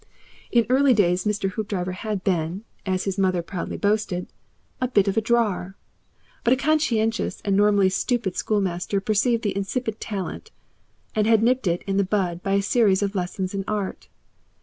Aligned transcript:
In 0.51 0.65
early 0.67 0.95
days 0.95 1.25
Mr. 1.25 1.51
Hoopdriver 1.51 1.91
had 1.91 2.23
been, 2.23 2.63
as 2.87 3.03
his 3.03 3.19
mother 3.19 3.43
proudly 3.43 3.77
boasted, 3.77 4.25
a 4.81 4.87
'bit 4.87 5.07
of 5.07 5.15
a 5.15 5.21
drawer,' 5.21 5.77
but 6.43 6.51
a 6.51 6.55
conscientious 6.55 7.39
and 7.45 7.55
normally 7.55 7.89
stupid 7.89 8.35
schoolmaster 8.35 8.99
perceived 8.99 9.43
the 9.43 9.55
incipient 9.55 9.99
talent 10.01 10.49
and 11.13 11.27
had 11.27 11.43
nipped 11.43 11.67
it 11.67 11.83
in 11.85 11.97
the 11.97 12.03
bud 12.03 12.41
by 12.41 12.53
a 12.53 12.63
series 12.63 13.03
of 13.03 13.13
lessons 13.13 13.53
in 13.53 13.63
art. 13.67 14.07